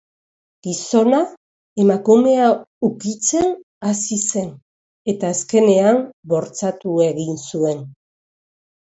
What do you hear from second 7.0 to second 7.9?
egin zuen.